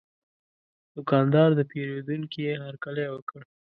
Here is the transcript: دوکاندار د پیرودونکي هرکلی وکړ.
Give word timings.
دوکاندار 0.95 1.49
د 1.55 1.61
پیرودونکي 1.71 2.41
هرکلی 2.63 3.05
وکړ. 3.09 3.41